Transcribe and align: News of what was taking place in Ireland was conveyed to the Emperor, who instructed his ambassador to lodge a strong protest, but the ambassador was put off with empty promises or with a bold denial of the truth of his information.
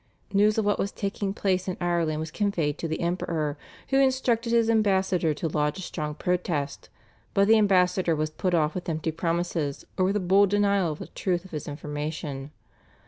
News 0.33 0.57
of 0.57 0.65
what 0.65 0.79
was 0.79 0.91
taking 0.91 1.31
place 1.31 1.67
in 1.67 1.77
Ireland 1.79 2.19
was 2.19 2.31
conveyed 2.31 2.79
to 2.79 2.87
the 2.87 3.01
Emperor, 3.01 3.55
who 3.89 3.99
instructed 3.99 4.51
his 4.51 4.67
ambassador 4.67 5.35
to 5.35 5.47
lodge 5.47 5.77
a 5.77 5.83
strong 5.83 6.15
protest, 6.15 6.89
but 7.35 7.47
the 7.47 7.59
ambassador 7.59 8.15
was 8.15 8.31
put 8.31 8.55
off 8.55 8.73
with 8.73 8.89
empty 8.89 9.11
promises 9.11 9.85
or 9.99 10.05
with 10.05 10.15
a 10.15 10.19
bold 10.19 10.49
denial 10.49 10.91
of 10.91 10.97
the 10.97 11.05
truth 11.09 11.45
of 11.45 11.51
his 11.51 11.67
information. 11.67 12.49